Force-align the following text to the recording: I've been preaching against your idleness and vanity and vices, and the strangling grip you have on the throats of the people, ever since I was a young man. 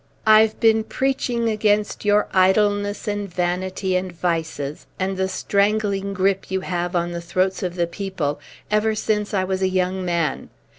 I've 0.25 0.59
been 0.59 0.83
preaching 0.83 1.47
against 1.47 2.05
your 2.05 2.27
idleness 2.33 3.07
and 3.07 3.31
vanity 3.31 3.95
and 3.95 4.11
vices, 4.11 4.87
and 4.97 5.15
the 5.15 5.27
strangling 5.29 6.15
grip 6.15 6.49
you 6.49 6.61
have 6.61 6.95
on 6.95 7.11
the 7.11 7.21
throats 7.21 7.61
of 7.61 7.75
the 7.75 7.85
people, 7.85 8.39
ever 8.71 8.95
since 8.95 9.31
I 9.31 9.43
was 9.43 9.61
a 9.61 9.69
young 9.69 10.03
man. 10.03 10.49